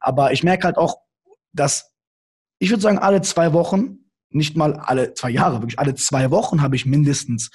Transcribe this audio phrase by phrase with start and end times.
[0.00, 0.98] Aber ich merke halt auch,
[1.52, 1.92] dass
[2.58, 3.98] ich würde sagen, alle zwei Wochen,
[4.30, 7.50] nicht mal alle zwei Jahre, wirklich alle zwei Wochen habe ich mindestens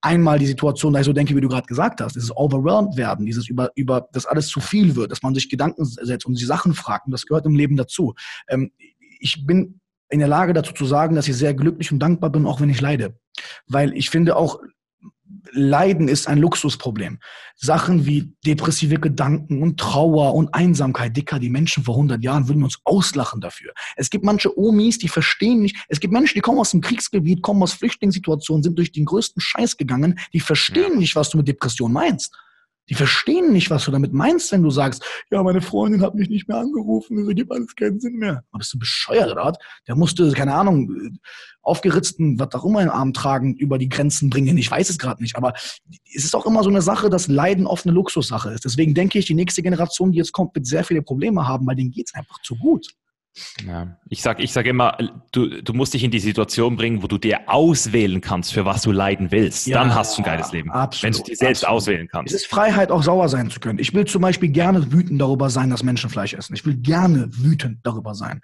[0.00, 3.26] einmal die Situation, da ich so denke, wie du gerade gesagt hast, dieses overwhelmed werden,
[3.26, 6.46] dieses über, über, dass alles zu viel wird, dass man sich Gedanken setzt und sich
[6.46, 8.14] Sachen fragt und das gehört im Leben dazu.
[8.48, 8.70] Ähm,
[9.18, 12.46] ich bin in der Lage dazu zu sagen, dass ich sehr glücklich und dankbar bin,
[12.46, 13.18] auch wenn ich leide.
[13.66, 14.60] Weil ich finde auch,
[15.52, 17.18] Leiden ist ein Luxusproblem.
[17.56, 22.64] Sachen wie depressive Gedanken und Trauer und Einsamkeit, dicker, die Menschen vor 100 Jahren würden
[22.64, 23.72] uns auslachen dafür.
[23.96, 25.76] Es gibt manche Omis, die verstehen nicht.
[25.88, 29.40] Es gibt Menschen, die kommen aus dem Kriegsgebiet, kommen aus Flüchtlingssituationen, sind durch den größten
[29.40, 30.98] Scheiß gegangen, die verstehen ja.
[30.98, 32.36] nicht, was du mit Depression meinst.
[32.88, 36.28] Die verstehen nicht, was du damit meinst, wenn du sagst, ja, meine Freundin hat mich
[36.28, 38.44] nicht mehr angerufen, das ergibt alles keinen Sinn mehr.
[38.50, 39.52] Aber bist du bescheuert, oder?
[39.88, 41.18] Der musste, keine Ahnung,
[41.62, 44.58] aufgeritzten, was auch immer im Arm tragen, über die Grenzen bringen.
[44.58, 45.36] Ich weiß es gerade nicht.
[45.36, 48.64] Aber es ist auch immer so eine Sache, dass Leiden oft eine Luxussache ist.
[48.64, 51.76] Deswegen denke ich, die nächste Generation, die jetzt kommt, wird sehr viele Probleme haben, weil
[51.76, 52.88] denen geht's einfach zu gut.
[53.66, 53.96] Ja.
[54.08, 54.96] Ich sage ich sag immer,
[55.32, 58.82] du, du musst dich in die Situation bringen, wo du dir auswählen kannst, für was
[58.82, 59.66] du leiden willst.
[59.66, 60.70] Ja, Dann hast du ein geiles Leben.
[60.70, 61.76] Absolut, wenn du dir selbst absolut.
[61.76, 62.32] auswählen kannst.
[62.32, 63.78] Es ist Freiheit, auch sauer sein zu können.
[63.80, 66.54] Ich will zum Beispiel gerne wütend darüber sein, dass Menschen Fleisch essen.
[66.54, 68.40] Ich will gerne wütend darüber sein.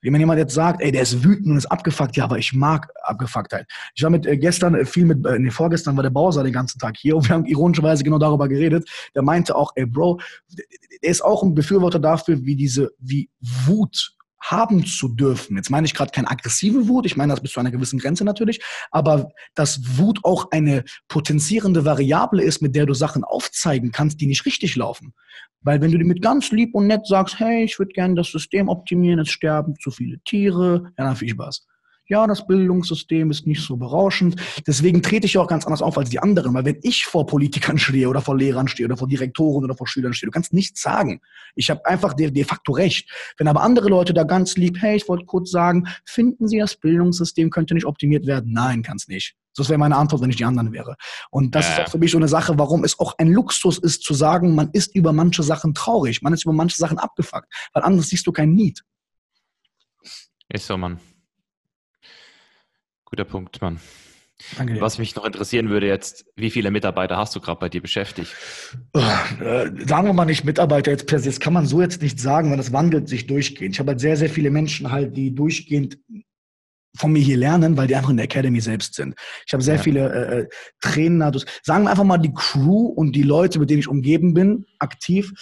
[0.00, 2.88] Wenn jemand jetzt sagt, ey, der ist wütend und ist abgefuckt, ja, aber ich mag
[3.02, 3.66] Abgefucktheit.
[3.94, 6.52] Ich war mit äh, gestern äh, viel mit, äh, nee, vorgestern war der Bowser den
[6.52, 8.88] ganzen Tag hier und wir haben ironischerweise genau darüber geredet.
[9.14, 10.18] Der meinte auch, ey, Bro,
[10.50, 15.56] der ist auch ein Befürworter dafür, wie diese, wie Wut haben zu dürfen.
[15.56, 18.24] Jetzt meine ich gerade keine aggressive Wut, ich meine das bis zu einer gewissen Grenze
[18.24, 24.20] natürlich, aber dass Wut auch eine potenzierende Variable ist, mit der du Sachen aufzeigen kannst,
[24.20, 25.14] die nicht richtig laufen.
[25.60, 28.28] Weil wenn du dir mit ganz lieb und nett sagst, hey, ich würde gerne das
[28.28, 31.66] System optimieren, es sterben zu viele Tiere, ja, dann viel Spaß
[32.06, 34.36] ja, das Bildungssystem ist nicht so berauschend.
[34.66, 37.26] Deswegen trete ich ja auch ganz anders auf als die anderen, weil wenn ich vor
[37.26, 40.52] Politikern stehe oder vor Lehrern stehe oder vor Direktoren oder vor Schülern stehe, du kannst
[40.52, 41.20] nichts sagen.
[41.54, 43.10] Ich habe einfach de, de facto recht.
[43.38, 46.76] Wenn aber andere Leute da ganz lieb, hey, ich wollte kurz sagen, finden Sie, das
[46.76, 48.52] Bildungssystem könnte nicht optimiert werden?
[48.52, 49.34] Nein, kann es nicht.
[49.56, 50.96] Das wäre meine Antwort, wenn ich die anderen wäre.
[51.30, 51.74] Und das ja.
[51.74, 54.54] ist auch für mich so eine Sache, warum es auch ein Luxus ist zu sagen,
[54.54, 58.26] man ist über manche Sachen traurig, man ist über manche Sachen abgefuckt, weil anders siehst
[58.26, 58.82] du kein Need.
[60.48, 60.98] Ist so, Mann.
[63.12, 63.78] Guter Punkt, Mann.
[64.56, 64.80] Danke.
[64.80, 68.34] Was mich noch interessieren würde jetzt, wie viele Mitarbeiter hast du gerade bei dir beschäftigt?
[68.94, 72.18] Äh, sagen wir mal nicht Mitarbeiter jetzt per se, das kann man so jetzt nicht
[72.18, 73.74] sagen, weil das wandelt sich durchgehend.
[73.74, 75.98] Ich habe halt sehr, sehr viele Menschen halt, die durchgehend
[76.96, 79.14] von mir hier lernen, weil die einfach in der Academy selbst sind.
[79.46, 79.82] Ich habe sehr ja.
[79.82, 80.48] viele äh, äh
[80.80, 81.30] Trainer,
[81.62, 85.34] sagen wir einfach mal die Crew und die Leute, mit denen ich umgeben bin, aktiv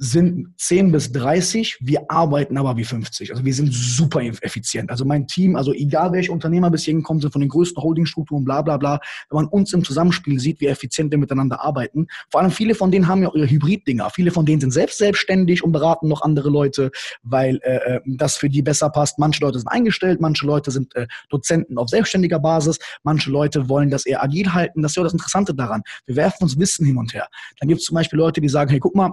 [0.00, 3.32] sind 10 bis 30, wir arbeiten aber wie 50.
[3.32, 4.90] Also wir sind super effizient.
[4.90, 8.44] Also mein Team, also egal welche Unternehmer bis hier gekommen sind, von den größten Holdingstrukturen,
[8.44, 12.06] bla bla bla, wenn man uns im Zusammenspiel sieht, wie effizient wir miteinander arbeiten.
[12.30, 14.10] Vor allem viele von denen haben ja auch ihre Hybrid-Dinger.
[14.10, 16.92] Viele von denen sind selbst selbstständig und beraten noch andere Leute,
[17.24, 19.18] weil äh, äh, das für die besser passt.
[19.18, 23.90] Manche Leute sind eingestellt, manche Leute sind äh, Dozenten auf selbstständiger Basis, manche Leute wollen
[23.90, 24.82] das eher agil halten.
[24.82, 25.82] Das ist ja das Interessante daran.
[26.06, 27.26] Wir werfen uns Wissen hin und her.
[27.58, 29.12] Dann gibt es zum Beispiel Leute, die sagen, hey, guck mal,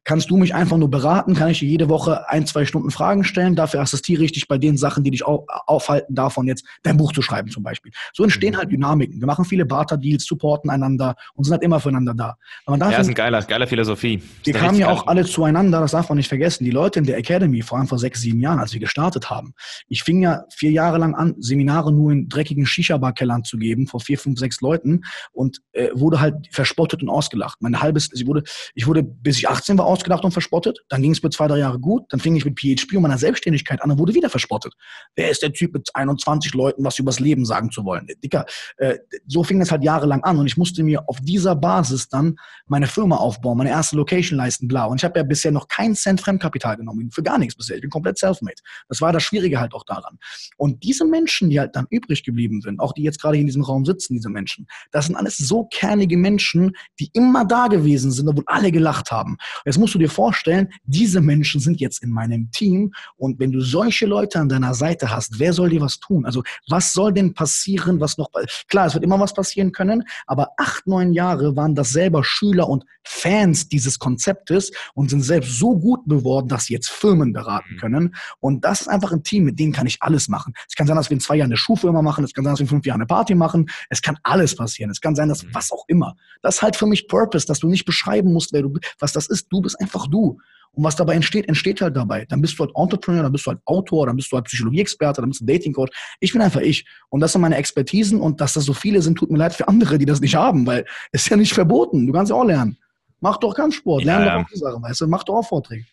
[0.11, 1.35] kannst du mich einfach nur beraten?
[1.35, 3.55] Kann ich dir jede Woche ein, zwei Stunden Fragen stellen?
[3.55, 7.13] Dafür assistiere ich dich bei den Sachen, die dich au aufhalten, davon jetzt dein Buch
[7.13, 7.93] zu schreiben zum Beispiel.
[8.11, 8.57] So entstehen mhm.
[8.57, 9.21] halt Dynamiken.
[9.21, 12.35] Wir machen viele Barter-Deals, supporten einander und sind halt immer füreinander da.
[12.65, 14.21] Aber ja, ist eine geile, geile Philosophie.
[14.43, 16.65] Wir kamen ja auch alle zueinander, das darf man nicht vergessen.
[16.65, 19.53] Die Leute in der Academy, vor allem vor sechs, sieben Jahren, als wir gestartet haben.
[19.87, 24.01] Ich fing ja vier Jahre lang an, Seminare nur in dreckigen Shisha-Bar-Kellern zu geben, vor
[24.01, 27.61] vier, fünf, sechs Leuten und äh, wurde halt verspottet und ausgelacht.
[27.61, 28.43] Mein halbes, ich wurde,
[28.75, 30.79] ich wurde bis ich 18 war, ausgedacht und verspottet.
[30.89, 32.03] Dann ging es mir zwei, drei Jahre gut.
[32.09, 34.73] Dann fing ich mit PHP und meiner Selbstständigkeit an und wurde wieder verspottet.
[35.15, 38.07] Wer ist der Typ mit 21 Leuten, was übers Leben sagen zu wollen?
[38.23, 38.45] Dicker,
[38.77, 38.97] äh,
[39.27, 42.35] so fing das halt jahrelang an und ich musste mir auf dieser Basis dann
[42.67, 44.85] meine Firma aufbauen, meine erste Location leisten, bla.
[44.85, 47.75] Und ich habe ja bisher noch keinen Cent Fremdkapital genommen, für gar nichts bisher.
[47.75, 48.61] Ich bin komplett self-made.
[48.87, 50.17] Das war das Schwierige halt auch daran.
[50.57, 53.63] Und diese Menschen, die halt dann übrig geblieben sind, auch die jetzt gerade in diesem
[53.63, 58.27] Raum sitzen, diese Menschen, das sind alles so kernige Menschen, die immer da gewesen sind,
[58.27, 59.37] obwohl alle gelacht haben.
[59.65, 63.59] Jetzt musst du dir vorstellen, diese Menschen sind jetzt in meinem Team und wenn du
[63.59, 66.25] solche Leute an deiner Seite hast, wer soll dir was tun?
[66.25, 68.29] Also was soll denn passieren, was noch,
[68.69, 72.69] klar, es wird immer was passieren können, aber acht, neun Jahre waren das selber Schüler
[72.69, 77.75] und Fans dieses Konzeptes und sind selbst so gut geworden, dass sie jetzt Firmen beraten
[77.75, 77.79] mhm.
[77.79, 78.15] können.
[78.39, 80.53] Und das ist einfach ein Team, mit dem kann ich alles machen.
[80.69, 82.59] Es kann sein, dass wir in zwei Jahren eine Schuhfirma machen, es kann sein, dass
[82.59, 84.91] wir in fünf Jahren eine Party machen, es kann alles passieren.
[84.91, 85.53] Es kann sein, dass mhm.
[85.53, 86.15] was auch immer.
[86.41, 89.27] Das ist halt für mich Purpose, dass du nicht beschreiben musst, wer du, was das
[89.27, 89.47] ist.
[89.51, 90.37] Du bist einfach du.
[90.73, 92.25] Und was dabei entsteht, entsteht halt dabei.
[92.29, 95.21] Dann bist du halt Entrepreneur, dann bist du halt Autor, dann bist du halt Psychologieexperte,
[95.21, 95.89] dann bist du Datingcoach.
[96.21, 96.85] Ich bin einfach ich.
[97.09, 99.67] Und das sind meine Expertisen und dass das so viele sind, tut mir leid für
[99.67, 102.07] andere, die das nicht haben, weil es ist ja nicht verboten.
[102.07, 102.77] Du kannst ja auch lernen.
[103.19, 105.85] Mach doch Kampfsport, lern ja, doch auch die Sachen, weißt du, mach doch auch Vorträge.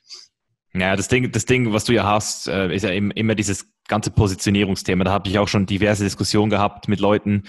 [0.75, 4.11] Ja, das Ding, das Ding, was du ja hast, äh, ist ja immer dieses ganze
[4.11, 5.05] Positionierungsthema.
[5.05, 7.45] Da habe ich auch schon diverse Diskussionen gehabt mit Leuten,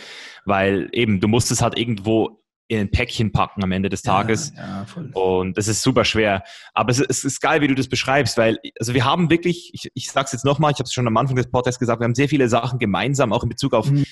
[0.46, 4.54] weil eben, du musst es halt irgendwo in ein Päckchen packen am Ende des Tages.
[4.56, 6.44] Ja, ja, und das ist super schwer.
[6.76, 9.90] Aber es, es, ist geil, wie du das beschreibst, weil, also wir haben wirklich, ich,
[9.96, 12.06] ich sage es jetzt nochmal, ich habe es schon am Anfang des Podcasts gesagt, wir
[12.06, 14.06] haben sehr viele Sachen gemeinsam, auch in Bezug auf mhm.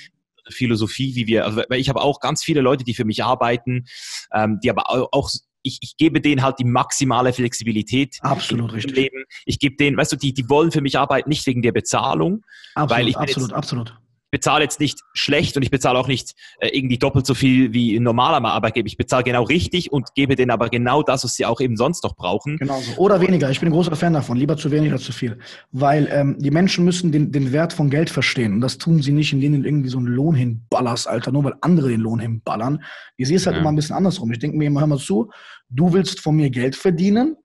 [0.50, 3.86] Philosophie, wie wir, also, weil ich habe auch ganz viele Leute, die für mich arbeiten,
[4.34, 5.30] ähm, die aber auch
[5.62, 8.18] ich, ich gebe denen halt die maximale Flexibilität.
[8.22, 8.96] Absolut richtig.
[8.96, 9.26] Leben.
[9.46, 12.46] Ich gebe denen, weißt du, die, die wollen für mich arbeiten, nicht wegen der Bezahlung.
[12.74, 13.94] Absolut, weil ich absolut, jetzt, absolut
[14.32, 17.96] bezahle jetzt nicht schlecht und ich bezahle auch nicht äh, irgendwie doppelt so viel wie
[17.96, 18.88] ein normaler Arbeitgeber.
[18.88, 22.04] Ich bezahle genau richtig und gebe denen aber genau das, was sie auch eben sonst
[22.04, 22.58] noch brauchen.
[22.58, 22.98] Genau so.
[22.98, 23.50] Oder weniger.
[23.50, 24.38] Ich bin ein großer Fan davon.
[24.38, 25.38] Lieber zu wenig als zu viel.
[25.72, 28.54] Weil ähm, die Menschen müssen den, den Wert von Geld verstehen.
[28.54, 31.56] Und das tun sie nicht, indem du irgendwie so einen Lohn hinballerst, Alter, nur weil
[31.62, 32.84] andere den Lohn hinballern.
[33.16, 33.62] Ich sehe es halt ja.
[33.62, 34.32] immer ein bisschen andersrum.
[34.32, 35.32] Ich denke mir immer, hör mal zu,
[35.70, 37.38] du willst von mir Geld verdienen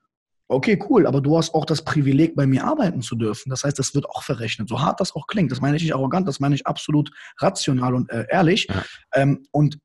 [0.52, 3.49] Okay, cool, aber du hast auch das Privileg, bei mir arbeiten zu dürfen.
[3.49, 4.69] Das heißt, das wird auch verrechnet.
[4.69, 7.94] So hart das auch klingt, das meine ich nicht arrogant, das meine ich absolut rational
[7.94, 8.69] und äh, ehrlich.
[8.69, 8.84] Ja.
[9.14, 9.78] Ähm, und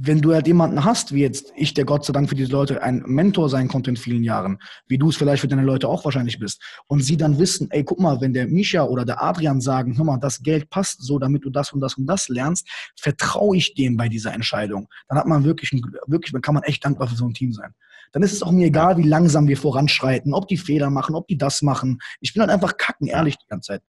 [0.00, 2.80] wenn du halt jemanden hast, wie jetzt ich, der Gott sei Dank für diese Leute
[2.82, 6.04] ein Mentor sein konnte in vielen Jahren, wie du es vielleicht für deine Leute auch
[6.04, 9.60] wahrscheinlich bist, und sie dann wissen, ey, guck mal, wenn der Misha oder der Adrian
[9.60, 12.68] sagen, hör mal, das Geld passt so, damit du das und das und das lernst,
[12.96, 14.88] vertraue ich dem bei dieser Entscheidung.
[15.08, 15.72] Dann hat man wirklich,
[16.06, 17.74] wirklich, dann kann man echt dankbar für so ein Team sein
[18.12, 21.26] dann ist es auch mir egal, wie langsam wir voranschreiten, ob die Fehler machen, ob
[21.28, 21.98] die das machen.
[22.20, 23.82] Ich will halt einfach kacken, ehrlich die ganze Zeit.